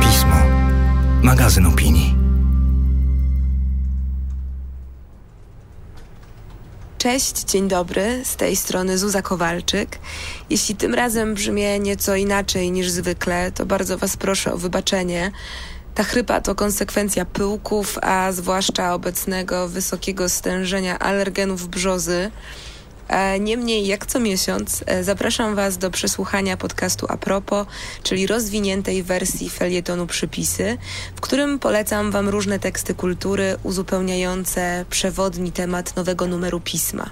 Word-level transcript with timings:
Pismo. 0.00 0.36
Magazyn 1.22 1.66
opinii. 1.66 2.14
Cześć, 6.98 7.44
dzień 7.44 7.68
dobry, 7.68 8.24
z 8.24 8.36
tej 8.36 8.56
strony 8.56 8.98
Zuza 8.98 9.22
Kowalczyk. 9.22 9.98
Jeśli 10.50 10.76
tym 10.76 10.94
razem 10.94 11.34
brzmię 11.34 11.78
nieco 11.78 12.16
inaczej 12.16 12.70
niż 12.70 12.90
zwykle, 12.90 13.52
to 13.52 13.66
bardzo 13.66 13.98
Was 13.98 14.16
proszę 14.16 14.52
o 14.52 14.56
wybaczenie. 14.56 15.32
Ta 15.94 16.04
chrypa 16.04 16.40
to 16.40 16.54
konsekwencja 16.54 17.24
pyłków, 17.24 17.98
a 18.02 18.32
zwłaszcza 18.32 18.94
obecnego 18.94 19.68
wysokiego 19.68 20.28
stężenia 20.28 20.98
alergenów 20.98 21.68
brzozy. 21.68 22.30
E, 23.10 23.40
niemniej, 23.40 23.86
jak 23.86 24.06
co 24.06 24.20
miesiąc, 24.20 24.84
e, 24.86 25.04
zapraszam 25.04 25.54
Was 25.54 25.78
do 25.78 25.90
przesłuchania 25.90 26.56
podcastu 26.56 27.06
Apropo, 27.08 27.66
czyli 28.02 28.26
rozwiniętej 28.26 29.02
wersji 29.02 29.50
felietonu 29.50 30.06
Przypisy, 30.06 30.78
w 31.16 31.20
którym 31.20 31.58
polecam 31.58 32.10
Wam 32.10 32.28
różne 32.28 32.58
teksty 32.58 32.94
kultury 32.94 33.56
uzupełniające 33.62 34.84
przewodni 34.90 35.52
temat 35.52 35.96
nowego 35.96 36.26
numeru 36.26 36.60
pisma. 36.60 37.10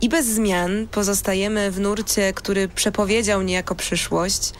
I 0.00 0.08
bez 0.08 0.26
zmian 0.26 0.86
pozostajemy 0.90 1.70
w 1.70 1.80
nurcie, 1.80 2.32
który 2.32 2.68
przepowiedział 2.68 3.42
niejako 3.42 3.74
przyszłość, 3.74 4.52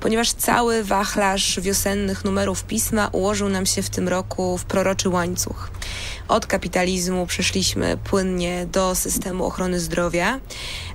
ponieważ 0.00 0.32
cały 0.32 0.84
wachlarz 0.84 1.60
wiosennych 1.60 2.24
numerów 2.24 2.64
pisma 2.64 3.08
ułożył 3.12 3.48
nam 3.48 3.66
się 3.66 3.82
w 3.82 3.90
tym 3.90 4.08
roku 4.08 4.58
w 4.58 4.64
proroczy 4.64 5.08
łańcuch. 5.08 5.70
Od 6.28 6.46
kapitalizmu 6.46 7.26
przeszliśmy 7.26 7.96
płynnie 7.96 8.66
do 8.72 8.94
systemu 8.94 9.44
ochrony 9.44 9.80
zdrowia, 9.80 10.40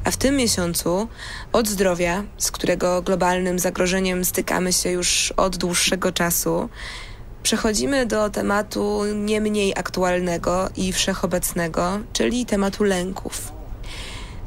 a 0.04 0.12
w 0.12 0.18
tym 0.18 0.36
miesiącu 0.36 1.08
od 1.52 1.68
zdrowia, 1.68 2.24
z 2.38 2.52
którego 2.52 3.02
globalnym 3.02 3.60
zagrożeniem 3.60 4.26
stykamy 4.26 4.74
się 4.74 4.90
już 4.90 5.34
od 5.38 5.58
dłuższego 5.58 6.12
czasu, 6.12 6.70
przechodzimy 7.44 8.06
do 8.06 8.30
tematu 8.30 9.02
nie 9.16 9.42
mniej 9.42 9.74
aktualnego 9.76 10.70
i 10.76 10.94
wszechobecnego, 10.94 12.00
czyli 12.14 12.46
tematu 12.46 12.84
lęków. 12.84 13.52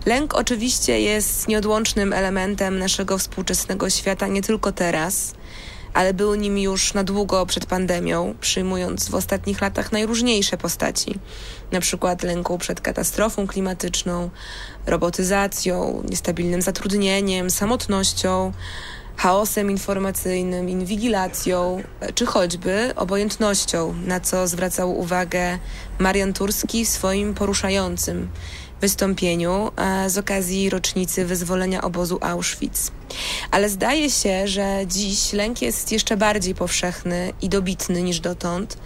Lęk 0.07 0.35
oczywiście 0.35 1.01
jest 1.01 1.49
nieodłącznym 1.49 2.13
elementem 2.13 2.79
naszego 2.79 3.19
współczesnego 3.19 3.91
świata 3.91 4.27
nie 4.27 4.43
tylko 4.43 4.73
teraz, 4.73 5.35
ale 5.95 6.15
był 6.15 6.35
nim 6.35 6.59
już 6.59 6.95
na 6.95 7.05
długo 7.05 7.47
przed 7.47 7.67
pandemią, 7.67 8.35
przyjmując 8.41 9.09
w 9.09 9.15
ostatnich 9.15 9.61
latach 9.61 9.93
najróżniejsze 9.93 10.57
postaci, 10.57 11.19
na 11.73 11.81
przykład 11.81 12.23
lęku 12.23 12.59
przed 12.59 12.81
katastrofą 12.81 13.47
klimatyczną, 13.47 14.31
robotyzacją, 14.87 16.03
niestabilnym 16.11 16.63
zatrudnieniem, 16.63 17.51
samotnością, 17.51 18.53
chaosem 19.17 19.71
informacyjnym, 19.71 20.69
inwigilacją, 20.69 21.83
czy 22.15 22.27
choćby 22.27 22.93
obojętnością, 22.97 23.95
na 24.07 24.21
co 24.21 24.49
zwracał 24.49 24.99
uwagę 24.99 25.59
Marian 25.99 26.33
Turski 26.33 26.85
w 26.85 26.89
swoim 26.89 27.35
poruszającym 27.35 28.29
wystąpieniu 28.85 29.71
e, 29.77 30.11
z 30.11 30.19
okazji 30.19 30.71
rocznicy 30.71 31.25
wyzwolenia 31.25 31.83
obozu 31.83 32.19
Auschwitz. 32.21 32.91
Ale 33.51 33.69
zdaje 33.69 34.11
się, 34.11 34.49
że 34.49 34.85
dziś 34.87 35.33
lęk 35.33 35.63
jest 35.63 35.93
jeszcze 35.93 36.17
bardziej 36.17 36.55
powszechny 36.55 37.33
i 37.43 37.49
dobitny 37.49 38.03
niż 38.03 38.21
dotąd, 38.21 38.79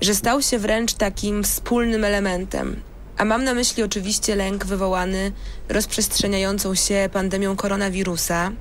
że 0.00 0.14
stał 0.14 0.42
się 0.42 0.58
wręcz 0.58 0.94
takim 0.94 1.44
wspólnym 1.44 2.04
elementem. 2.04 2.82
A 3.18 3.24
mam 3.24 3.44
na 3.44 3.54
myśli 3.54 3.82
oczywiście 3.82 4.36
lęk 4.36 4.64
wywołany 4.64 5.32
rozprzestrzeniającą 5.68 6.74
się 6.74 7.08
pandemią 7.12 7.56
koronawirusa, 7.56 8.52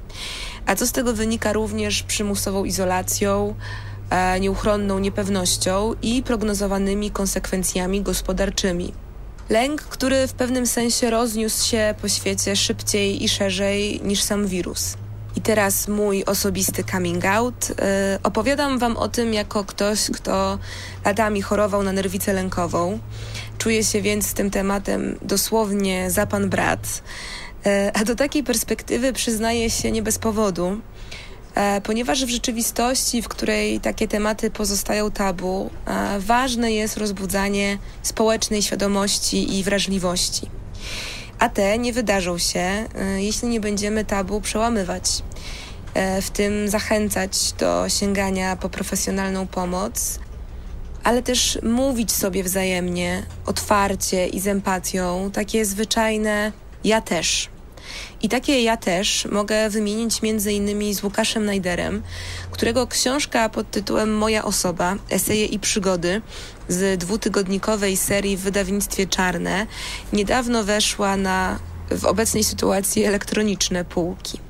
a 0.66 0.76
co 0.76 0.88
z 0.88 0.92
tego 0.92 1.14
wynika 1.14 1.54
również 1.54 2.04
przymusową 2.04 2.66
izolacją, 2.66 3.56
e, 4.10 4.40
nieuchronną 4.40 5.00
niepewnością 5.00 5.94
i 6.02 6.24
prognozowanymi 6.24 7.12
konsekwencjami 7.12 8.02
gospodarczymi. 8.02 9.05
Lęk, 9.50 9.82
który 9.82 10.28
w 10.28 10.34
pewnym 10.34 10.68
sensie 10.68 11.10
rozniósł 11.10 11.68
się 11.68 11.96
po 12.02 12.10
świecie 12.10 12.56
szybciej 12.56 13.24
i 13.24 13.30
szerzej 13.30 14.02
niż 14.04 14.24
sam 14.24 14.48
wirus. 14.48 14.98
I 15.36 15.42
teraz 15.42 15.88
mój 15.88 16.24
osobisty 16.26 16.84
coming 16.84 17.26
out. 17.26 17.70
Yy, 17.70 17.76
opowiadam 18.24 18.80
Wam 18.80 18.98
o 18.98 19.08
tym 19.08 19.34
jako 19.34 19.64
ktoś, 19.64 20.00
kto 20.14 20.60
latami 21.06 21.42
chorował 21.42 21.84
na 21.84 21.92
nerwicę 21.92 22.34
lękową. 22.34 23.00
Czuję 23.58 23.84
się 23.84 24.02
więc 24.02 24.28
z 24.28 24.34
tym 24.34 24.52
tematem 24.52 25.20
dosłownie 25.22 26.12
za 26.12 26.26
pan 26.26 26.50
brat. 26.50 27.04
Yy, 27.66 27.72
a 27.94 28.04
do 28.04 28.16
takiej 28.16 28.44
perspektywy 28.44 29.14
przyznaję 29.14 29.70
się 29.70 29.92
nie 29.92 30.02
bez 30.02 30.20
powodu. 30.20 30.82
E, 31.56 31.82
ponieważ 31.82 32.26
w 32.26 32.30
rzeczywistości, 32.30 33.22
w 33.22 33.28
której 33.28 33.80
takie 33.80 34.08
tematy 34.08 34.52
pozostają 34.52 35.12
tabu, 35.12 35.70
e, 35.86 36.20
ważne 36.20 36.72
jest 36.72 36.98
rozbudzanie 36.98 37.78
społecznej 38.02 38.62
świadomości 38.62 39.60
i 39.60 39.64
wrażliwości. 39.64 40.50
A 41.40 41.50
te 41.50 41.78
nie 41.78 41.94
wydarzą 41.94 42.38
się, 42.38 42.60
e, 42.60 42.88
jeśli 43.18 43.48
nie 43.48 43.60
będziemy 43.60 44.06
tabu 44.06 44.42
przełamywać, 44.42 45.24
w 46.22 46.30
tym 46.30 46.70
zachęcać 46.70 47.54
do 47.54 47.90
sięgania 47.90 48.56
po 48.56 48.70
profesjonalną 48.70 49.48
pomoc, 49.48 50.20
ale 51.04 51.22
też 51.22 51.60
mówić 51.64 52.12
sobie 52.12 52.44
wzajemnie, 52.44 53.24
otwarcie 53.46 54.28
i 54.28 54.40
z 54.40 54.48
empatią 54.48 55.32
takie 55.34 55.66
zwyczajne 55.66 56.52
ja 56.84 57.02
też. 57.02 57.50
I 58.22 58.30
takie 58.30 58.62
ja 58.62 58.78
też 58.78 59.28
mogę 59.32 59.70
wymienić 59.70 60.22
między 60.22 60.54
innymi 60.54 60.94
z 60.94 61.04
Łukaszem 61.04 61.46
Najderem, 61.46 62.04
którego 62.52 62.88
książka 62.88 63.50
pod 63.50 63.72
tytułem 63.72 64.18
Moja 64.18 64.44
osoba, 64.44 64.96
eseje 65.10 65.46
i 65.46 65.60
przygody 65.60 66.22
z 66.68 67.00
dwutygodnikowej 67.00 67.98
serii 67.98 68.38
w 68.38 68.42
wydawnictwie 68.42 69.08
Czarne 69.08 69.68
niedawno 70.14 70.64
weszła 70.64 71.18
na 71.18 71.60
w 71.92 72.06
obecnej 72.06 72.44
sytuacji 72.44 73.04
elektroniczne 73.04 73.86
półki. 73.86 74.45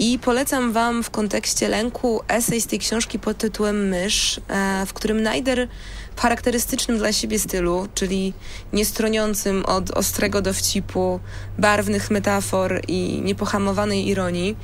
I 0.00 0.18
polecam 0.18 0.72
Wam 0.72 1.02
w 1.02 1.10
kontekście 1.10 1.68
lęku 1.68 2.20
esej 2.28 2.60
z 2.60 2.66
tej 2.66 2.78
książki 2.78 3.18
pod 3.18 3.38
tytułem 3.38 3.88
Mysz, 3.88 4.40
e, 4.48 4.86
w 4.86 4.92
którym 4.92 5.22
Najder 5.22 5.68
w 6.16 6.20
charakterystycznym 6.20 6.98
dla 6.98 7.12
siebie 7.12 7.38
stylu, 7.38 7.88
czyli 7.94 8.32
niestroniącym 8.72 9.64
od 9.64 9.90
ostrego 9.90 10.42
dowcipu, 10.42 11.20
barwnych 11.58 12.10
metafor 12.10 12.82
i 12.88 13.20
niepohamowanej 13.22 14.08
ironii, 14.08 14.56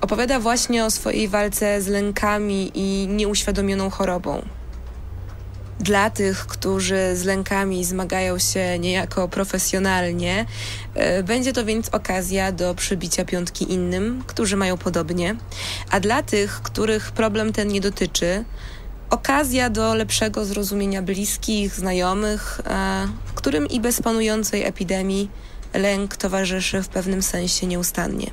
opowiada 0.00 0.40
właśnie 0.40 0.84
o 0.84 0.90
swojej 0.90 1.28
walce 1.28 1.82
z 1.82 1.86
lękami 1.88 2.70
i 2.74 3.06
nieuświadomioną 3.08 3.90
chorobą. 3.90 4.57
Dla 5.80 6.10
tych, 6.10 6.46
którzy 6.46 7.16
z 7.16 7.24
lękami 7.24 7.84
zmagają 7.84 8.38
się 8.38 8.78
niejako 8.78 9.28
profesjonalnie, 9.28 10.46
e, 10.94 11.22
będzie 11.22 11.52
to 11.52 11.64
więc 11.64 11.88
okazja 11.88 12.52
do 12.52 12.74
przybicia 12.74 13.24
piątki 13.24 13.72
innym, 13.72 14.22
którzy 14.26 14.56
mają 14.56 14.78
podobnie, 14.78 15.36
a 15.90 16.00
dla 16.00 16.22
tych, 16.22 16.62
których 16.62 17.10
problem 17.12 17.52
ten 17.52 17.68
nie 17.68 17.80
dotyczy, 17.80 18.44
okazja 19.10 19.70
do 19.70 19.94
lepszego 19.94 20.44
zrozumienia 20.44 21.02
bliskich, 21.02 21.74
znajomych, 21.74 22.60
e, 22.66 23.08
którym 23.34 23.66
i 23.66 23.80
bez 23.80 24.02
panującej 24.02 24.64
epidemii 24.64 25.30
lęk 25.74 26.16
towarzyszy 26.16 26.82
w 26.82 26.88
pewnym 26.88 27.22
sensie 27.22 27.66
nieustannie. 27.66 28.30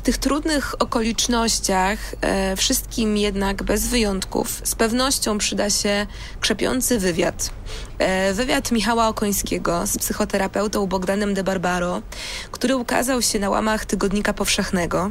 W 0.00 0.02
tych 0.02 0.18
trudnych 0.18 0.74
okolicznościach 0.82 1.98
e, 2.20 2.56
wszystkim 2.56 3.16
jednak 3.16 3.62
bez 3.62 3.88
wyjątków 3.88 4.60
z 4.64 4.74
pewnością 4.74 5.38
przyda 5.38 5.70
się 5.70 6.06
krzepiący 6.40 6.98
wywiad. 6.98 7.50
E, 7.98 8.34
wywiad 8.34 8.72
Michała 8.72 9.08
Okońskiego 9.08 9.86
z 9.86 9.98
psychoterapeutą 9.98 10.86
Bogdanem 10.86 11.34
de 11.34 11.44
Barbaro, 11.44 12.02
który 12.50 12.76
ukazał 12.76 13.22
się 13.22 13.38
na 13.38 13.50
łamach 13.50 13.84
Tygodnika 13.84 14.32
Powszechnego. 14.32 15.10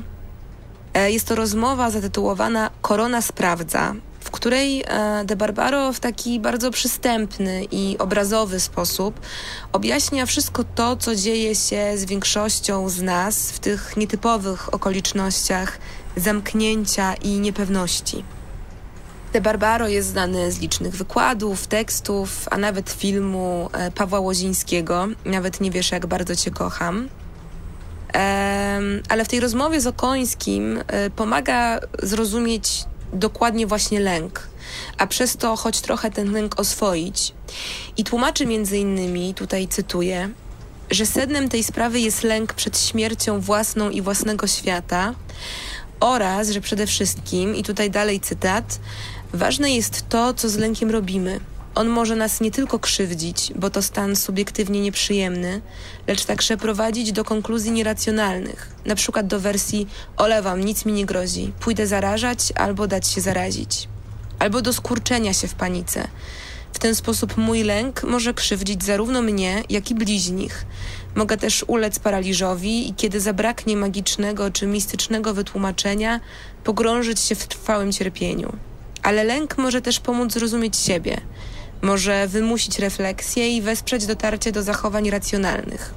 E, 0.94 1.12
jest 1.12 1.28
to 1.28 1.36
rozmowa 1.36 1.90
zatytułowana 1.90 2.70
Korona 2.82 3.22
sprawdza, 3.22 3.96
w 4.30 4.32
której 4.32 4.84
e, 4.88 5.26
De 5.26 5.36
Barbaro 5.36 5.94
w 5.94 6.00
taki 6.00 6.40
bardzo 6.40 6.72
przystępny 6.72 7.64
i 7.72 7.98
obrazowy 7.98 8.60
sposób 8.60 9.20
objaśnia 9.74 10.26
wszystko 10.26 10.64
to, 10.64 10.96
co 10.96 11.16
dzieje 11.16 11.56
się 11.56 11.98
z 11.98 12.06
większością 12.06 12.90
z 12.90 13.02
nas 13.02 13.52
w 13.52 13.60
tych 13.60 13.98
nietypowych 13.98 14.74
okolicznościach 14.74 15.80
zamknięcia 16.16 17.14
i 17.14 17.40
niepewności. 17.40 18.24
De 19.34 19.42
Barbaro 19.42 19.88
jest 19.88 20.10
znany 20.10 20.52
z 20.52 20.60
licznych 20.60 20.96
wykładów, 20.96 21.68
tekstów, 21.68 22.48
a 22.52 22.58
nawet 22.58 22.90
filmu 22.90 23.70
e, 23.74 23.92
Pawła 23.92 24.20
Łozińskiego. 24.20 25.08
Nawet 25.26 25.62
nie 25.62 25.72
wiesz, 25.72 25.92
jak 25.92 26.06
bardzo 26.06 26.36
Cię 26.36 26.52
kocham. 26.52 27.10
Ale 29.10 29.26
w 29.26 29.28
tej 29.28 29.40
rozmowie 29.40 29.82
z 29.82 29.88
Okońskim 29.88 30.84
e, 30.88 31.10
pomaga 31.10 31.80
zrozumieć 32.04 32.86
dokładnie 33.14 33.68
właśnie 33.68 34.00
lęk, 34.00 34.48
a 34.98 35.08
przez 35.08 35.38
to 35.38 35.56
choć 35.56 35.82
trochę 35.82 36.12
ten 36.12 36.32
lęk 36.32 36.60
oswoić. 36.60 37.34
I 37.98 38.04
tłumaczy 38.04 38.46
między 38.46 38.78
innymi, 38.78 39.34
tutaj 39.34 39.68
cytuję, 39.68 40.30
że 40.92 41.06
sednem 41.06 41.50
tej 41.50 41.64
sprawy 41.64 42.00
jest 42.00 42.24
lęk 42.24 42.54
przed 42.54 42.80
śmiercią 42.80 43.40
własną 43.40 43.90
i 43.90 44.02
własnego 44.02 44.48
świata 44.48 45.14
oraz, 46.00 46.50
że 46.50 46.62
przede 46.62 46.88
wszystkim, 46.88 47.56
i 47.56 47.64
tutaj 47.64 47.92
dalej 47.92 48.20
cytat, 48.20 48.80
ważne 49.34 49.72
jest 49.72 50.10
to, 50.10 50.34
co 50.34 50.50
z 50.50 50.58
lękiem 50.58 50.92
robimy. 50.92 51.40
On 51.80 51.88
może 51.88 52.16
nas 52.16 52.42
nie 52.42 52.52
tylko 52.52 52.80
krzywdzić, 52.80 53.54
bo 53.56 53.70
to 53.70 53.82
stan 53.82 54.16
subiektywnie 54.16 54.82
nieprzyjemny, 54.82 55.62
lecz 56.08 56.26
także 56.26 56.58
prowadzić 56.58 57.12
do 57.12 57.24
konkluzji 57.24 57.72
nieracjonalnych, 57.72 58.72
na 58.86 58.96
przykład 58.96 59.28
do 59.28 59.40
wersji 59.40 59.88
olewam, 60.18 60.64
nic 60.64 60.86
mi 60.86 60.94
nie 60.94 61.06
grozi, 61.06 61.52
pójdę 61.60 61.88
zarażać 61.88 62.40
albo 62.56 62.88
dać 62.88 63.08
się 63.08 63.22
zarazić, 63.22 63.88
albo 64.40 64.62
do 64.62 64.74
skurczenia 64.74 65.34
się 65.34 65.48
w 65.48 65.54
panice. 65.54 66.08
W 66.74 66.80
ten 66.80 66.96
sposób 66.96 67.38
mój 67.38 67.64
lęk 67.64 68.04
może 68.04 68.34
krzywdzić 68.34 68.84
zarówno 68.84 69.22
mnie, 69.22 69.64
jak 69.70 69.92
i 69.92 69.96
bliźnich. 69.96 70.66
Mogę 71.16 71.38
też 71.38 71.66
ulec 71.68 72.00
paraliżowi 72.00 72.90
i 72.90 72.94
kiedy 72.94 73.20
zabraknie 73.20 73.78
magicznego 73.78 74.52
czy 74.52 74.68
mistycznego 74.68 75.34
wytłumaczenia, 75.34 76.20
pogrążyć 76.64 77.20
się 77.20 77.36
w 77.36 77.48
trwałym 77.48 77.92
cierpieniu. 77.92 78.54
Ale 79.04 79.24
lęk 79.24 79.58
może 79.58 79.82
też 79.82 80.00
pomóc 80.00 80.34
zrozumieć 80.34 80.78
siebie– 80.78 81.22
może 81.82 82.28
wymusić 82.28 82.80
refleksję 82.80 83.56
i 83.56 83.62
wesprzeć 83.62 84.06
dotarcie 84.06 84.52
do 84.52 84.64
zachowań 84.64 85.10
racjonalnych. 85.10 85.94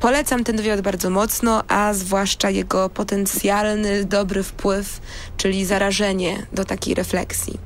Polecam 0.00 0.44
ten 0.44 0.56
wywiad 0.56 0.80
bardzo 0.80 1.10
mocno, 1.10 1.64
a 1.68 1.94
zwłaszcza 1.94 2.50
jego 2.50 2.88
potencjalny 2.88 4.04
dobry 4.04 4.42
wpływ, 4.42 5.00
czyli 5.36 5.64
zarażenie 5.64 6.46
do 6.52 6.64
takiej 6.64 6.94
refleksji. 6.94 7.58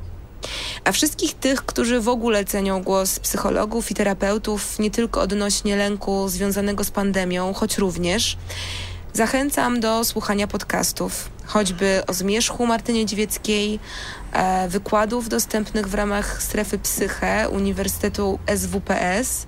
A 0.84 0.92
wszystkich 0.92 1.34
tych, 1.34 1.66
którzy 1.66 2.00
w 2.00 2.08
ogóle 2.08 2.44
cenią 2.44 2.82
głos 2.82 3.18
psychologów 3.18 3.90
i 3.90 3.94
terapeutów, 3.94 4.78
nie 4.78 4.90
tylko 4.90 5.20
odnośnie 5.20 5.76
lęku 5.76 6.28
związanego 6.28 6.84
z 6.84 6.90
pandemią, 6.90 7.52
choć 7.52 7.78
również, 7.78 8.36
zachęcam 9.12 9.80
do 9.80 10.04
słuchania 10.04 10.46
podcastów, 10.46 11.28
choćby 11.52 12.02
o 12.06 12.12
zmierzchu 12.12 12.66
Marty 12.66 12.92
Niedźwieckiej, 12.92 13.80
E, 14.32 14.68
wykładów 14.68 15.28
dostępnych 15.28 15.88
w 15.88 15.94
ramach 15.94 16.42
strefy 16.42 16.78
Psyche 16.78 17.48
Uniwersytetu 17.48 18.38
SWPS 18.56 19.46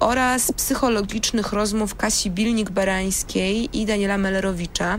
oraz 0.00 0.52
psychologicznych 0.52 1.52
rozmów 1.52 1.94
Kasi 1.94 2.30
Bilnik-Barańskiej 2.30 3.68
i 3.72 3.86
Daniela 3.86 4.18
Mellerowicza. 4.18 4.98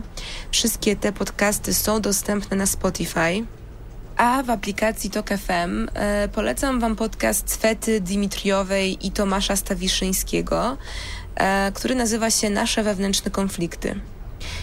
Wszystkie 0.50 0.96
te 0.96 1.12
podcasty 1.12 1.74
są 1.74 2.00
dostępne 2.00 2.56
na 2.56 2.66
Spotify. 2.66 3.44
A 4.16 4.42
w 4.42 4.50
aplikacji 4.50 5.10
TOK 5.10 5.28
FM 5.28 5.88
e, 5.94 6.28
polecam 6.28 6.80
Wam 6.80 6.96
podcast 6.96 7.50
Swety 7.50 8.00
Dimitriowej 8.00 9.06
i 9.06 9.10
Tomasza 9.10 9.56
Stawiszyńskiego, 9.56 10.76
e, 11.34 11.72
który 11.74 11.94
nazywa 11.94 12.30
się 12.30 12.50
Nasze 12.50 12.82
wewnętrzne 12.82 13.30
konflikty. 13.30 14.00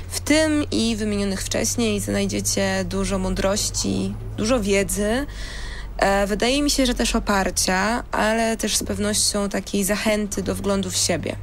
W 0.10 0.20
tym 0.20 0.66
i 0.72 0.96
wymienionych 0.96 1.44
wcześniej 1.44 2.00
znajdziecie 2.00 2.86
dużo 2.86 3.20
mądrości, 3.20 4.14
dużo 4.38 4.60
wiedzy. 4.60 5.26
E, 5.98 6.28
wydaje 6.28 6.62
mi 6.62 6.70
się, 6.70 6.86
że 6.86 6.94
też 6.94 7.16
oparcia, 7.16 8.04
ale 8.12 8.58
też 8.58 8.78
z 8.78 8.84
pewnością 8.84 9.50
takiej 9.50 9.84
zachęty 9.84 10.44
do 10.44 10.56
wglądu 10.56 10.92
w 10.92 10.98
siebie. 10.98 11.36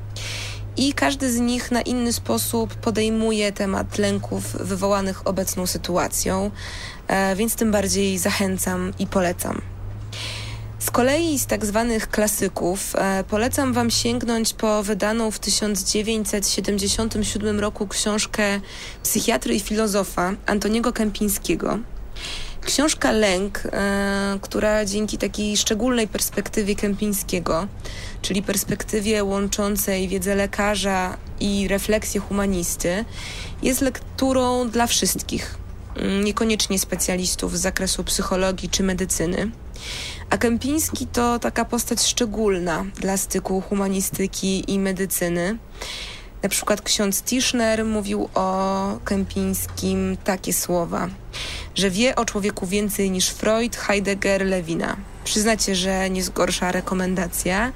I 0.77 0.93
każdy 0.93 1.33
z 1.33 1.41
nich 1.41 1.71
na 1.71 1.83
inny 1.83 2.13
sposób 2.13 2.75
podejmuje 2.75 3.53
temat 3.53 3.99
lęków 3.99 4.53
wywołanych 4.53 5.27
obecną 5.27 5.67
sytuacją, 5.67 6.51
e, 7.09 7.37
więc 7.37 7.55
tym 7.55 7.73
bardziej 7.73 8.19
zachęcam 8.19 8.93
i 8.99 9.07
polecam. 9.07 9.74
Z 10.85 10.91
kolei 10.91 11.39
z 11.39 11.47
tak 11.47 11.67
zwanych 11.67 12.11
klasyków 12.11 12.97
e, 12.97 13.25
polecam 13.29 13.73
Wam 13.73 13.91
sięgnąć 13.91 14.53
po 14.53 14.83
wydaną 14.83 15.31
w 15.31 15.39
1977 15.39 17.61
roku 17.61 17.89
książkę 17.89 18.61
psychiatry 19.03 19.55
i 19.55 19.61
filozofa 19.61 20.33
Antoniego 20.47 20.93
Kępińskiego. 20.93 21.79
Książka 22.61 23.13
Lęk, 23.13 23.63
e, 23.73 24.39
która 24.41 24.85
dzięki 24.85 25.19
takiej 25.19 25.57
szczególnej 25.57 26.09
perspektywie 26.09 26.77
Kępińskiego, 26.77 27.67
czyli 28.23 28.43
perspektywie 28.43 29.25
łączącej 29.25 30.09
wiedzę 30.09 30.35
lekarza 30.35 31.17
i 31.41 31.69
refleksję 31.69 32.21
humanisty, 32.21 33.05
jest 33.63 33.81
lekturą 33.81 34.71
dla 34.71 34.87
wszystkich, 34.87 35.57
mm, 35.97 36.25
niekoniecznie 36.25 36.79
specjalistów 36.79 37.59
z 37.59 37.61
zakresu 37.61 38.05
psychologii 38.05 38.69
czy 38.69 38.83
medycyny. 38.83 39.51
A 40.31 40.39
Kępiński 40.39 41.07
to 41.07 41.39
taka 41.39 41.65
postać 41.65 42.03
szczególna 42.03 42.85
dla 43.01 43.17
styku 43.17 43.61
humanistyki 43.61 44.73
i 44.73 44.79
medycyny. 44.79 45.59
Na 46.43 46.49
przykład 46.49 46.83
ksiądz 46.83 47.23
Tischner 47.23 47.85
mówił 47.85 48.29
o 48.35 48.99
Kępińskim 49.05 50.17
takie 50.25 50.53
słowa, 50.53 51.09
że 51.75 51.91
wie 51.91 52.17
o 52.17 52.25
człowieku 52.25 52.67
więcej 52.67 53.11
niż 53.11 53.29
Freud, 53.29 53.77
Heidegger, 53.77 54.47
Lewina. 54.47 54.97
Przyznacie, 55.25 55.75
że 55.75 56.11
nie 56.11 56.23
zgorsza 56.23 56.73
rekomendacja. 56.73 57.73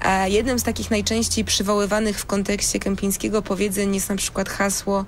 A 0.00 0.26
jednym 0.26 0.58
z 0.58 0.62
takich 0.62 0.90
najczęściej 0.90 1.44
przywoływanych 1.44 2.18
w 2.18 2.26
kontekście 2.26 2.78
kępińskiego 2.78 3.42
powiedzeń 3.42 3.94
jest 3.94 4.08
na 4.08 4.16
przykład 4.16 4.48
hasło 4.48 5.04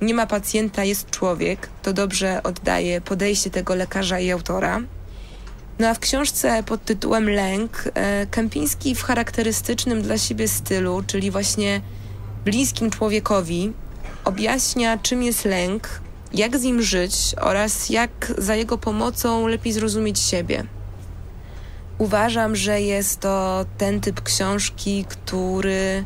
nie 0.00 0.14
ma 0.14 0.26
pacjenta, 0.26 0.84
jest 0.84 1.10
człowiek. 1.10 1.68
To 1.82 1.92
dobrze 1.92 2.42
oddaje 2.42 3.00
podejście 3.00 3.50
tego 3.50 3.74
lekarza 3.74 4.20
i 4.20 4.30
autora. 4.30 4.80
No 5.78 5.88
a 5.88 5.94
w 5.94 5.98
książce 5.98 6.62
pod 6.62 6.84
tytułem 6.84 7.30
Lęk 7.30 7.84
e, 7.94 8.26
Kępiński 8.26 8.94
w 8.94 9.02
charakterystycznym 9.02 10.02
dla 10.02 10.18
siebie 10.18 10.48
stylu, 10.48 11.02
czyli 11.06 11.30
właśnie 11.30 11.80
bliskim 12.44 12.90
człowiekowi, 12.90 13.72
objaśnia 14.24 14.98
czym 14.98 15.22
jest 15.22 15.44
lęk, 15.44 16.00
jak 16.32 16.58
z 16.58 16.62
nim 16.62 16.82
żyć 16.82 17.34
oraz 17.40 17.90
jak 17.90 18.32
za 18.38 18.54
jego 18.54 18.78
pomocą 18.78 19.46
lepiej 19.46 19.72
zrozumieć 19.72 20.18
siebie. 20.18 20.64
Uważam, 21.98 22.56
że 22.56 22.80
jest 22.80 23.20
to 23.20 23.64
ten 23.78 24.00
typ 24.00 24.20
książki, 24.20 25.04
który 25.08 26.04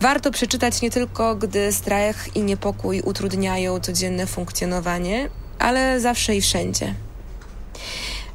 warto 0.00 0.30
przeczytać 0.30 0.82
nie 0.82 0.90
tylko, 0.90 1.34
gdy 1.34 1.72
strach 1.72 2.36
i 2.36 2.42
niepokój 2.42 3.00
utrudniają 3.00 3.80
codzienne 3.80 4.26
funkcjonowanie, 4.26 5.30
ale 5.58 6.00
zawsze 6.00 6.36
i 6.36 6.40
wszędzie. 6.40 6.94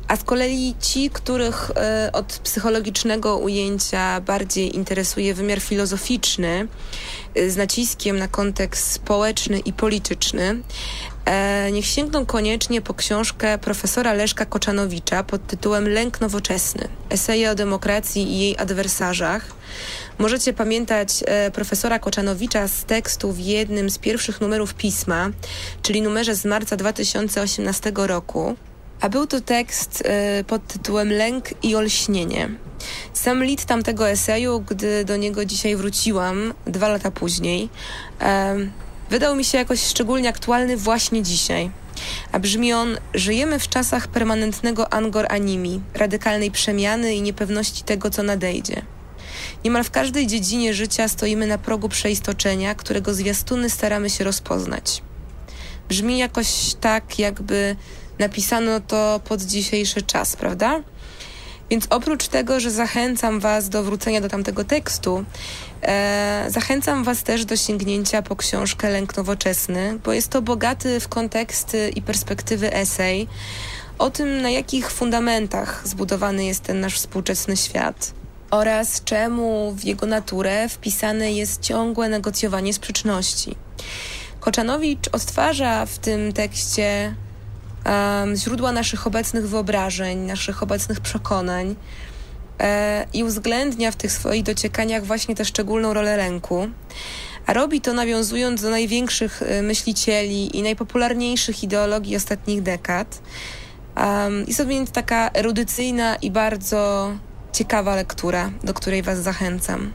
A 0.08 0.16
z 0.16 0.24
kolei 0.24 0.76
ci, 0.80 1.10
których 1.10 1.72
e, 1.76 2.10
od 2.14 2.26
psychologicznego 2.26 3.38
ujęcia 3.38 4.22
bardziej 4.22 4.76
interesuje 4.76 5.34
wymiar 5.34 5.60
filozoficzny, 5.60 6.68
e, 7.36 7.50
z 7.50 7.58
naciskiem 7.58 8.20
na 8.20 8.28
kontekst 8.28 8.92
społeczny 8.92 9.60
i 9.60 9.74
polityczny, 9.74 10.62
e, 11.26 11.72
niech 11.72 11.86
sięgną 11.86 12.26
koniecznie 12.26 12.82
po 12.82 12.94
książkę 12.94 13.58
profesora 13.58 14.14
Leszka 14.14 14.46
Koczanowicza 14.46 15.24
pod 15.24 15.48
tytułem 15.48 15.90
Lęk 15.90 16.22
nowoczesny. 16.22 16.88
Eseje 17.10 17.52
o 17.52 17.56
demokracji 17.56 18.34
i 18.34 18.40
jej 18.40 18.58
adwersarzach. 18.58 19.52
Możecie 20.18 20.54
pamiętać 20.54 21.10
profesora 21.54 22.00
Koczanowicza 22.00 22.68
z 22.68 22.84
tekstu 22.84 23.32
w 23.32 23.40
jednym 23.40 23.90
z 23.90 23.98
pierwszych 23.98 24.42
numerów 24.42 24.74
pisma, 24.74 25.30
czyli 25.82 26.02
numerze 26.02 26.36
z 26.36 26.46
marca 26.46 26.76
2018 26.76 27.92
roku 27.96 28.56
a 29.02 29.10
był 29.10 29.28
to 29.28 29.42
tekst 29.42 30.04
y, 30.40 30.44
pod 30.44 30.68
tytułem 30.68 31.12
Lęk 31.12 31.64
i 31.64 31.76
olśnienie. 31.76 32.50
Sam 33.14 33.44
lit 33.44 33.66
tamtego 33.66 34.10
eseju, 34.10 34.60
gdy 34.60 35.06
do 35.06 35.18
niego 35.18 35.46
dzisiaj 35.46 35.76
wróciłam, 35.76 36.54
dwa 36.66 36.88
lata 36.88 37.12
później, 37.12 37.70
wydał 39.10 39.36
mi 39.36 39.44
się 39.44 39.58
jakoś 39.58 39.84
szczególnie 39.84 40.30
aktualny 40.30 40.78
właśnie 40.78 41.24
dzisiaj. 41.24 41.72
A 42.32 42.40
brzmi 42.40 42.74
on: 42.74 42.98
Żyjemy 43.14 43.60
w 43.60 43.68
czasach 43.68 44.08
permanentnego 44.08 44.94
angor 44.94 45.26
animi, 45.30 45.82
radykalnej 45.94 46.52
przemiany 46.52 47.16
i 47.16 47.22
niepewności 47.22 47.84
tego, 47.84 48.10
co 48.10 48.24
nadejdzie. 48.24 48.82
Niemal 49.64 49.84
w 49.84 49.92
każdej 49.92 50.28
dziedzinie 50.28 50.74
życia 50.74 51.08
stoimy 51.08 51.48
na 51.48 51.58
progu 51.58 51.90
przeistoczenia, 51.90 52.76
którego 52.76 53.14
zwiastuny 53.14 53.70
staramy 53.70 54.10
się 54.10 54.24
rozpoznać. 54.24 55.02
Brzmi 55.90 56.18
jakoś 56.18 56.76
tak, 56.82 57.20
jakby 57.20 57.76
napisano 58.20 58.80
to 58.80 59.20
pod 59.24 59.42
dzisiejszy 59.42 60.02
czas, 60.02 60.36
prawda? 60.36 60.82
Więc 61.70 61.88
oprócz 61.90 62.28
tego, 62.28 62.60
że 62.60 62.72
zachęcam 62.72 63.40
Was 63.40 63.70
do 63.70 63.84
wrócenia 63.84 64.22
do 64.22 64.30
tamtego 64.30 64.64
tekstu, 64.64 65.26
e, 65.82 66.46
zachęcam 66.48 67.04
Was 67.04 67.24
też 67.24 67.46
do 67.46 67.56
sięgnięcia 67.56 68.22
po 68.22 68.36
książkę 68.36 68.90
Lęk 68.90 69.18
Nowoczesny, 69.18 70.00
bo 70.04 70.14
jest 70.14 70.30
to 70.30 70.42
bogaty 70.42 71.00
w 71.00 71.08
konteksty 71.08 71.90
i 71.96 72.02
perspektywy 72.02 72.74
esej 72.74 73.28
o 73.98 74.10
tym, 74.10 74.42
na 74.42 74.50
jakich 74.50 74.92
fundamentach 74.92 75.82
zbudowany 75.88 76.46
jest 76.46 76.64
ten 76.64 76.80
nasz 76.80 76.96
współczesny 76.96 77.58
świat 77.58 78.14
oraz 78.52 79.04
czemu 79.04 79.74
w 79.78 79.84
jego 79.84 80.06
naturę 80.06 80.70
wpisane 80.70 81.34
jest 81.34 81.62
ciągłe 81.62 82.10
negocjowanie 82.10 82.74
sprzeczności. 82.74 83.56
Koczanowicz 84.40 85.08
odtwarza 85.12 85.86
w 85.86 85.98
tym 85.98 86.34
tekście 86.34 87.16
źródła 88.36 88.72
naszych 88.72 89.08
obecnych 89.08 89.50
wyobrażeń, 89.50 90.18
naszych 90.20 90.64
obecnych 90.64 91.00
przekonań, 91.00 91.76
e, 92.60 93.06
i 93.14 93.24
uwzględnia 93.24 93.92
w 93.92 93.96
tych 93.96 94.12
swoich 94.12 94.44
dociekaniach 94.44 95.06
właśnie 95.06 95.36
tę 95.36 95.46
szczególną 95.46 95.94
rolę 95.94 96.18
lęku. 96.18 96.68
A 97.46 97.54
robi 97.54 97.82
to 97.82 97.94
nawiązując 97.94 98.62
do 98.62 98.70
największych 98.70 99.42
e, 99.42 99.62
myślicieli 99.62 100.58
i 100.58 100.64
najpopularniejszych 100.64 101.64
ideologii 101.64 102.16
ostatnich 102.16 102.62
dekad. 102.62 103.22
Jest 104.48 104.58
to 104.58 104.66
więc 104.66 104.92
taka 104.92 105.30
erudycyjna 105.34 106.16
i 106.16 106.32
bardzo 106.32 107.12
ciekawa 107.54 107.96
lektura, 107.96 108.52
do 108.64 108.74
której 108.74 109.04
Was 109.04 109.20
zachęcam. 109.20 109.94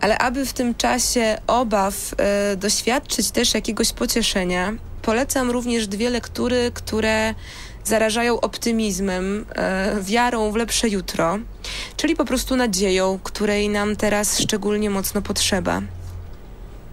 Ale 0.00 0.18
aby 0.18 0.46
w 0.46 0.52
tym 0.52 0.74
czasie 0.74 1.38
obaw 1.46 1.94
e, 2.16 2.56
doświadczyć 2.56 3.30
też 3.30 3.54
jakiegoś 3.54 3.92
pocieszenia, 3.92 4.72
polecam 5.04 5.50
również 5.50 5.86
dwie 5.86 6.10
lektury, 6.10 6.70
które 6.74 7.34
zarażają 7.84 8.40
optymizmem, 8.40 9.46
e, 9.54 9.96
wiarą 10.00 10.50
w 10.50 10.56
lepsze 10.56 10.88
jutro, 10.88 11.38
czyli 11.96 12.16
po 12.16 12.24
prostu 12.24 12.56
nadzieją, 12.56 13.18
której 13.24 13.68
nam 13.68 13.96
teraz 13.96 14.38
szczególnie 14.38 14.90
mocno 14.90 15.22
potrzeba. 15.22 15.82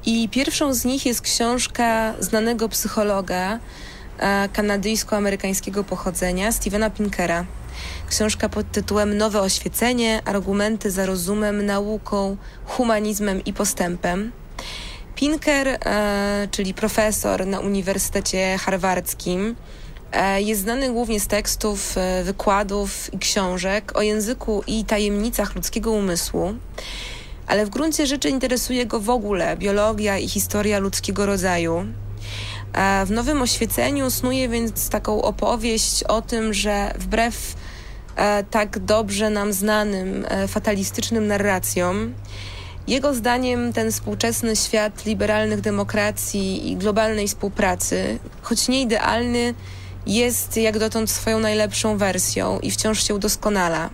I 0.05 0.29
pierwszą 0.29 0.73
z 0.73 0.85
nich 0.85 1.05
jest 1.05 1.21
książka 1.21 2.13
znanego 2.19 2.69
psychologa 2.69 3.59
e, 4.19 4.49
kanadyjsko-amerykańskiego 4.53 5.83
pochodzenia 5.83 6.51
Stevena 6.51 6.89
Pinkera. 6.89 7.45
Książka 8.09 8.49
pod 8.49 8.71
tytułem 8.71 9.17
Nowe 9.17 9.41
oświecenie, 9.41 10.21
argumenty 10.25 10.91
za 10.91 11.05
rozumem, 11.05 11.65
nauką, 11.65 12.37
humanizmem 12.65 13.43
i 13.45 13.53
postępem. 13.53 14.31
Pinker, 15.15 15.67
e, 15.67 16.47
czyli 16.51 16.73
profesor 16.73 17.47
na 17.47 17.59
Uniwersytecie 17.59 18.57
Harwardzkim, 18.57 19.55
e, 20.11 20.41
jest 20.41 20.61
znany 20.61 20.91
głównie 20.91 21.19
z 21.19 21.27
tekstów, 21.27 21.97
e, 21.97 22.23
wykładów 22.23 23.13
i 23.13 23.19
książek 23.19 23.97
o 23.97 24.01
języku 24.01 24.63
i 24.67 24.85
tajemnicach 24.85 25.55
ludzkiego 25.55 25.91
umysłu, 25.91 26.53
ale 27.47 27.65
w 27.65 27.69
gruncie 27.69 28.07
rzeczy 28.07 28.29
interesuje 28.29 28.85
go 28.85 28.99
w 28.99 29.09
ogóle 29.09 29.57
biologia 29.57 30.17
i 30.17 30.29
historia 30.29 30.79
ludzkiego 30.79 31.25
rodzaju. 31.25 31.85
W 33.05 33.11
nowym 33.11 33.41
oświeceniu 33.41 34.11
snuje 34.11 34.49
więc 34.49 34.89
taką 34.89 35.21
opowieść 35.21 36.03
o 36.03 36.21
tym, 36.21 36.53
że 36.53 36.93
wbrew 36.99 37.55
tak 38.51 38.79
dobrze 38.79 39.29
nam 39.29 39.53
znanym 39.53 40.25
fatalistycznym 40.47 41.27
narracjom, 41.27 42.13
jego 42.87 43.13
zdaniem 43.13 43.73
ten 43.73 43.91
współczesny 43.91 44.55
świat 44.55 45.05
liberalnych 45.05 45.61
demokracji 45.61 46.71
i 46.71 46.75
globalnej 46.75 47.27
współpracy, 47.27 48.19
choć 48.41 48.67
nie 48.67 48.81
idealny, 48.81 49.53
jest 50.07 50.57
jak 50.57 50.79
dotąd 50.79 51.09
swoją 51.09 51.39
najlepszą 51.39 51.97
wersją 51.97 52.59
i 52.59 52.71
wciąż 52.71 53.07
się 53.07 53.15
udoskonala. 53.15 53.89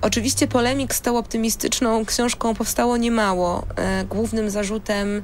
Oczywiście 0.00 0.46
polemik 0.46 0.94
z 0.94 1.00
tą 1.00 1.18
optymistyczną 1.18 2.04
książką 2.04 2.54
powstało 2.54 2.96
niemało. 2.96 3.66
E, 3.76 4.04
głównym 4.04 4.50
zarzutem, 4.50 5.22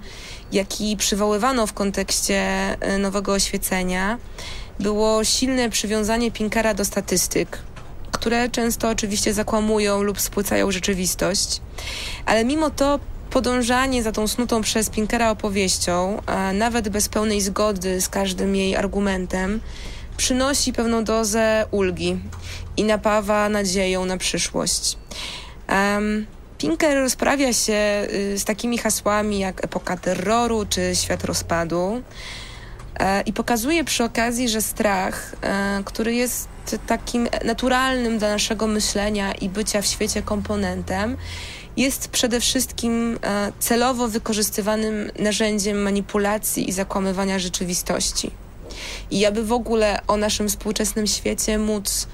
jaki 0.52 0.97
przywoływano 0.97 1.66
w 1.66 1.73
kontekście 1.73 2.37
e, 2.81 2.99
nowego 2.99 3.33
oświecenia, 3.33 4.19
było 4.81 5.25
silne 5.25 5.71
przywiązanie 5.71 6.31
Pinkara 6.31 6.75
do 6.75 6.85
statystyk 6.85 7.59
które 8.26 8.49
często 8.50 8.88
oczywiście 8.88 9.35
zakłamują 9.35 10.02
lub 10.02 10.21
spłycają 10.21 10.71
rzeczywistość. 10.71 11.61
Ale 12.25 12.45
mimo 12.45 12.71
to 12.71 13.00
podążanie 13.30 14.02
za 14.02 14.12
tą 14.12 14.28
snutą 14.28 14.62
przez 14.62 14.90
Pinkera 14.90 15.30
opowieścią, 15.30 16.23
nawet 16.54 16.88
bez 16.88 17.09
pełnej 17.09 17.40
zgody 17.40 18.00
z 18.00 18.09
każdym 18.09 18.56
jej 18.56 18.76
argumentem, 18.76 19.61
przynosi 20.16 20.73
pewną 20.73 21.04
dozę 21.04 21.66
ulgi 21.71 22.18
i 22.76 22.85
napawa 22.85 23.49
nadzieją 23.49 24.04
na 24.04 24.16
przyszłość. 24.16 24.99
Um, 25.68 26.26
Pinker 26.59 26.99
rozprawia 26.99 27.52
się 27.52 28.06
y, 28.12 28.38
z 28.38 28.45
takimi 28.45 28.78
hasłami 28.78 29.38
jak 29.38 29.64
epoka 29.64 29.97
terroru 29.97 30.66
czy 30.68 30.97
świat 30.97 31.25
rozpadu 31.25 32.02
i 33.26 33.33
pokazuje 33.33 33.85
przy 33.85 34.05
okazji, 34.05 34.49
że 34.49 34.62
strach, 34.62 35.35
e, 35.43 35.83
który 35.85 36.15
jest 36.15 36.49
takim 36.87 37.29
naturalnym 37.45 38.19
dla 38.19 38.29
naszego 38.29 38.67
myślenia 38.67 39.33
i 39.33 39.49
bycia 39.49 39.83
w 39.83 39.87
świecie 39.87 40.23
komponentem, 40.23 41.17
jest 41.76 42.09
przede 42.09 42.41
wszystkim 42.41 43.19
e, 43.23 43.53
celowo 43.59 44.09
wykorzystywanym 44.09 45.11
narzędziem 45.19 45.83
manipulacji 45.83 46.69
i 46.69 46.73
zakłamywania 46.73 47.38
rzeczywistości. 47.38 48.31
I 49.11 49.26
aby 49.26 49.45
w 49.45 49.53
ogóle 49.53 50.00
o 50.07 50.17
naszym 50.17 50.49
współczesnym 50.49 51.07
świecie 51.07 51.59
móc 51.59 52.09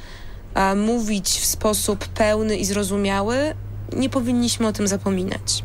e, 0.55 0.75
mówić 0.75 1.29
w 1.29 1.45
sposób 1.45 2.09
pełny 2.09 2.57
i 2.57 2.65
zrozumiały, 2.65 3.55
nie 3.93 4.11
powinniśmy 4.11 4.67
o 4.67 4.73
tym 4.73 4.89
zapominać. 4.89 5.65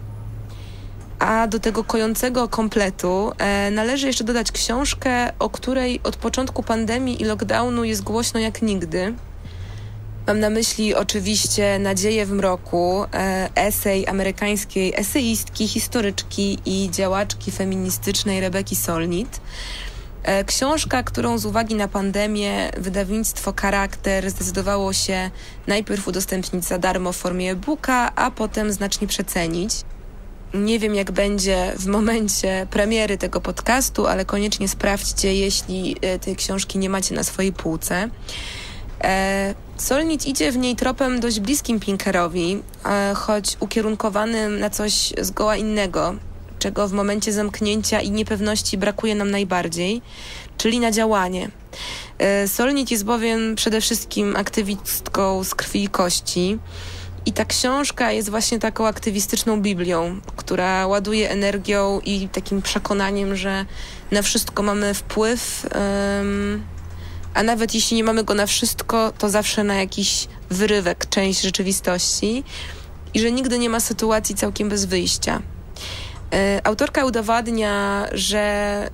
A 1.20 1.48
do 1.48 1.60
tego 1.60 1.84
kojącego 1.84 2.48
kompletu 2.48 3.32
e, 3.38 3.72
należy 3.72 4.08
jeszcze 4.08 4.24
dodać 4.24 4.52
książkę, 4.52 5.34
o 5.40 5.50
której 5.50 6.00
od 6.04 6.16
początku 6.16 6.64
pandemii 6.64 7.22
i 7.22 7.26
lockdownu 7.26 7.84
jest 7.84 8.04
głośno 8.04 8.40
jak 8.40 8.62
nigdy. 8.62 9.14
Mam 10.28 10.40
na 10.40 10.50
myśli 10.50 10.96
oczywiście 10.96 11.80
Nadzieję 11.80 12.26
w 12.26 12.32
mroku, 12.32 13.06
e, 13.14 13.50
esej 13.56 14.08
amerykańskiej 14.08 14.94
eseistki, 14.96 15.68
historyczki 15.68 16.60
i 16.66 16.90
działaczki 16.92 17.52
feministycznej 17.52 18.42
Rebeki 18.42 18.76
Solnit. 18.76 19.42
E, 20.24 20.44
książka, 20.44 21.04
którą 21.04 21.38
z 21.38 21.46
uwagi 21.46 21.76
na 21.76 21.88
pandemię 21.88 22.72
wydawnictwo 22.78 23.54
Charakter 23.62 24.32
zdecydowało 24.32 24.94
się 24.94 25.32
najpierw 25.68 26.08
udostępnić 26.08 26.66
za 26.66 26.78
darmo 26.78 27.12
w 27.12 27.18
formie 27.18 27.52
e-booka, 27.52 28.12
a 28.16 28.32
potem 28.32 28.72
znacznie 28.72 29.08
przecenić. 29.08 29.74
Nie 30.58 30.80
wiem, 30.80 30.96
jak 30.96 31.12
będzie 31.12 31.74
w 31.80 31.88
momencie 31.88 32.68
premiery 32.70 33.18
tego 33.18 33.42
podcastu, 33.42 34.08
ale 34.08 34.26
koniecznie 34.26 34.68
sprawdźcie, 34.68 35.34
jeśli 35.34 35.96
e, 36.02 36.20
tej 36.20 36.36
książki 36.36 36.80
nie 36.80 36.90
macie 36.90 37.16
na 37.16 37.24
swojej 37.24 37.54
półce. 37.54 38.10
E, 39.04 39.56
Solnit 39.78 40.26
idzie 40.26 40.52
w 40.52 40.58
niej 40.58 40.76
tropem 40.76 41.20
dość 41.20 41.40
bliskim 41.40 41.80
Pinkerowi, 41.80 42.62
e, 42.86 43.14
choć 43.16 43.58
ukierunkowanym 43.60 44.60
na 44.60 44.70
coś 44.70 45.14
zgoła 45.22 45.56
innego, 45.56 46.16
czego 46.60 46.88
w 46.88 46.94
momencie 46.94 47.34
zamknięcia 47.34 48.02
i 48.02 48.12
niepewności 48.12 48.78
brakuje 48.78 49.16
nam 49.16 49.32
najbardziej, 49.32 50.02
czyli 50.58 50.80
na 50.80 50.92
działanie. 50.92 51.50
E, 52.20 52.48
Solnit 52.48 52.92
jest 52.92 53.06
bowiem 53.06 53.56
przede 53.56 53.82
wszystkim 53.82 54.36
aktywistką 54.36 55.44
z 55.44 55.56
krwi 55.56 55.84
i 55.84 55.88
kości. 55.88 56.60
I 57.27 57.31
ta 57.31 57.46
książka 57.46 58.12
jest 58.12 58.29
właśnie 58.29 58.60
taką 58.60 58.88
aktywistyczną 58.88 59.62
Biblią, 59.62 60.22
która 60.36 60.88
ładuje 60.88 61.29
energią 61.29 62.00
i 62.05 62.29
takim 62.29 62.62
przekonaniem, 62.62 63.36
że 63.36 63.65
na 64.12 64.22
wszystko 64.22 64.63
mamy 64.63 64.93
wpływ, 64.93 65.67
um, 65.75 66.63
a 67.34 67.43
nawet 67.43 67.75
jeśli 67.75 67.98
nie 67.98 68.03
mamy 68.03 68.24
go 68.24 68.34
na 68.34 68.46
wszystko, 68.46 69.13
to 69.17 69.29
zawsze 69.29 69.63
na 69.63 69.75
jakiś 69.75 70.27
wyrywek, 70.50 71.10
część 71.10 71.41
rzeczywistości 71.41 72.43
i 73.13 73.19
że 73.19 73.31
nigdy 73.31 73.60
nie 73.60 73.69
ma 73.69 73.79
sytuacji 73.79 74.36
całkiem 74.36 74.69
bez 74.69 74.86
wyjścia. 74.86 75.41
E, 76.34 76.62
autorka 76.63 77.05
udowadnia, 77.05 78.07
że 78.12 78.39
e, 78.39 78.89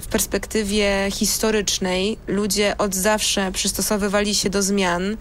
w 0.00 0.06
perspektywie 0.10 1.08
historycznej 1.10 2.18
ludzie 2.26 2.78
od 2.78 2.94
zawsze 2.94 3.52
przystosowywali 3.52 4.34
się 4.34 4.50
do 4.50 4.62
zmian, 4.62 5.16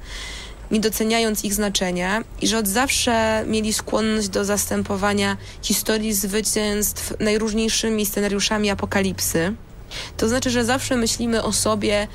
nie 0.72 0.80
doceniając 0.80 1.44
ich 1.44 1.54
znaczenia 1.54 2.24
i 2.42 2.48
że 2.48 2.58
od 2.58 2.68
zawsze 2.68 3.44
mieli 3.48 3.74
skłonność 3.74 4.30
do 4.30 4.46
zastępowania 4.46 5.38
historii 5.62 6.14
zwycięstw 6.14 7.14
najróżniejszymi 7.20 8.06
scenariuszami 8.06 8.70
apokalipsy. 8.70 9.54
To 10.18 10.30
znaczy, 10.30 10.50
że 10.50 10.66
zawsze 10.66 10.96
myślimy 10.96 11.44
o 11.44 11.54
sobie 11.54 12.08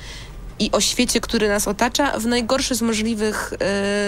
i 0.59 0.71
o 0.71 0.81
świecie, 0.81 1.21
który 1.21 1.47
nas 1.47 1.67
otacza 1.67 2.19
w 2.19 2.25
najgorszy 2.25 2.75
z 2.75 2.81
możliwych 2.81 3.53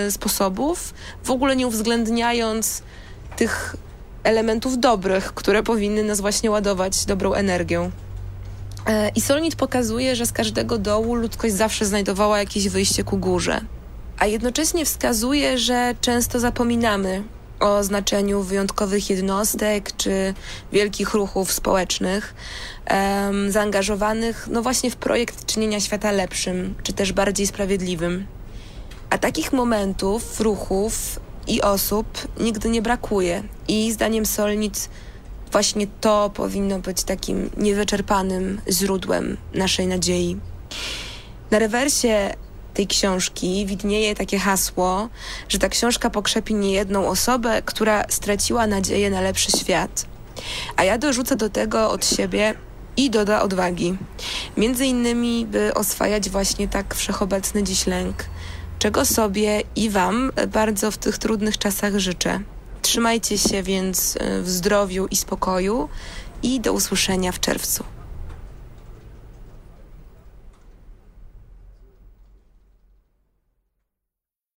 y, 0.08 0.12
sposobów, 0.12 0.94
w 1.24 1.32
ogóle 1.32 1.56
nie 1.56 1.68
uwzględniając 1.68 2.82
tych 3.36 3.76
elementów 4.24 4.80
dobrych, 4.80 5.34
które 5.34 5.64
powinny 5.64 6.04
nas 6.04 6.22
właśnie 6.22 6.52
ładować 6.52 7.06
dobrą 7.06 7.34
energią. 7.34 7.92
E, 8.86 9.10
I 9.10 9.22
Solnit 9.22 9.56
pokazuje, 9.56 10.16
że 10.16 10.26
z 10.26 10.32
każdego 10.32 10.78
dołu 10.78 11.16
ludzkość 11.16 11.54
zawsze 11.54 11.86
znajdowała 11.86 12.40
jakieś 12.40 12.70
wyjście 12.70 13.04
ku 13.04 13.18
górze 13.18 13.62
a 14.20 14.26
jednocześnie 14.26 14.86
wskazuje, 14.86 15.58
że 15.58 15.96
często 16.02 16.40
zapominamy 16.40 17.24
o 17.60 17.84
znaczeniu 17.84 18.42
wyjątkowych 18.42 19.10
jednostek 19.10 19.96
czy 19.98 20.34
wielkich 20.74 21.14
ruchów 21.14 21.52
społecznych, 21.52 22.34
um, 22.92 23.52
zaangażowanych 23.52 24.48
no 24.52 24.62
właśnie 24.62 24.92
w 24.92 24.96
projekt 24.96 25.46
czynienia 25.46 25.80
świata 25.80 26.12
lepszym, 26.12 26.76
czy 26.84 26.94
też 26.94 27.14
bardziej 27.14 27.48
sprawiedliwym. 27.48 28.28
A 29.10 29.18
takich 29.18 29.54
momentów, 29.54 30.40
ruchów 30.40 31.20
i 31.48 31.62
osób 31.62 32.08
nigdy 32.40 32.70
nie 32.70 32.82
brakuje. 32.82 33.44
I 33.68 33.92
zdaniem 33.92 34.26
Solnit 34.26 34.90
właśnie 35.52 35.88
to 36.02 36.32
powinno 36.34 36.80
być 36.80 37.04
takim 37.04 37.50
niewyczerpanym 37.58 38.62
źródłem 38.70 39.38
naszej 39.54 39.88
nadziei. 39.88 40.38
Na 41.52 41.60
rewersie 41.60 42.34
tej 42.74 42.88
książki 42.88 43.66
widnieje 43.66 44.16
takie 44.16 44.40
hasło, 44.40 45.10
że 45.50 45.60
ta 45.60 45.70
książka 45.70 46.10
pokrzepi 46.10 46.56
niejedną 46.56 47.08
osobę, 47.08 47.62
która 47.66 48.04
straciła 48.10 48.68
nadzieję 48.68 49.10
na 49.10 49.22
lepszy 49.22 49.52
świat. 49.52 50.06
A 50.76 50.84
ja 50.84 50.98
dorzucę 50.98 51.36
do 51.36 51.50
tego 51.50 51.92
od 51.92 52.06
siebie 52.06 52.54
i 52.98 53.10
doda 53.10 53.42
odwagi. 53.42 53.98
Między 54.58 54.86
innymi, 54.86 55.46
by 55.46 55.74
oswajać 55.74 56.30
właśnie 56.30 56.68
tak 56.68 56.96
wszechobecny 56.96 57.64
dziś 57.64 57.88
lęk, 57.88 58.26
czego 58.80 59.06
sobie 59.06 59.64
i 59.76 59.90
Wam 59.90 60.32
bardzo 60.48 60.92
w 60.92 60.98
tych 60.98 61.18
trudnych 61.18 61.58
czasach 61.58 62.00
życzę. 62.00 62.40
Trzymajcie 62.82 63.38
się 63.38 63.64
więc 63.64 64.18
w 64.42 64.50
zdrowiu 64.50 65.08
i 65.12 65.16
spokoju 65.16 65.90
i 66.44 66.60
do 66.60 66.74
usłyszenia 66.74 67.32
w 67.32 67.40
czerwcu. 67.40 67.84